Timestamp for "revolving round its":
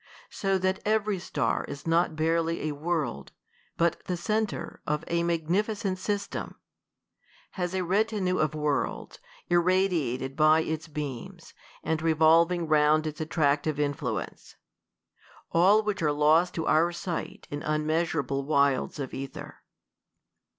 12.01-13.21